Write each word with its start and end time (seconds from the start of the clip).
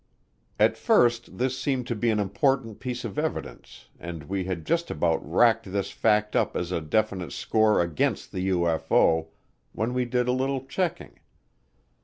At 0.57 0.77
first 0.79 1.37
this 1.37 1.59
seemed 1.59 1.85
to 1.85 1.95
be 1.95 2.09
an 2.09 2.17
important 2.19 2.79
piece 2.79 3.05
of 3.05 3.19
evidence 3.19 3.87
and 3.99 4.23
we 4.23 4.45
had 4.45 4.65
just 4.65 4.89
about 4.89 5.21
racked 5.23 5.71
this 5.71 5.91
fact 5.91 6.35
up 6.35 6.57
as 6.57 6.71
a 6.71 6.81
definite 6.81 7.33
score 7.33 7.79
against 7.83 8.31
the 8.31 8.49
UFO 8.49 9.27
when 9.73 9.93
we 9.93 10.05
did 10.05 10.27
a 10.27 10.31
little 10.31 10.65
checking. 10.65 11.19